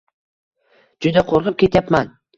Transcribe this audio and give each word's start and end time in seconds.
Juda 1.05 1.25
qo`rqib 1.31 1.63
ketyapman 1.65 2.15